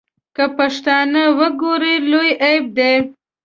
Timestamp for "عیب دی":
2.43-2.93